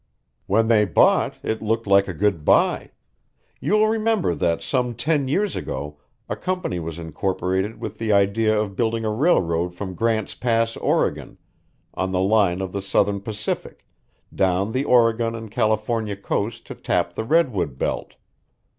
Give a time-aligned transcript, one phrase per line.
[0.47, 2.89] "When they bought, it looked like a good buy.
[3.59, 8.59] You will remember that some ten years ago a company was incorporated with the idea
[8.59, 11.37] of building a railroad from Grant's Pass, Oregon,
[11.93, 13.85] on the line of the Southern Pacific,
[14.33, 18.15] down the Oregon and California coast to tap the redwood belt."